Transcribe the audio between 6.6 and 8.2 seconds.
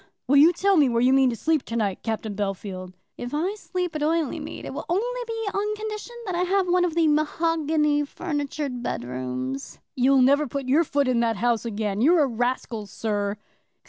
one of the mahogany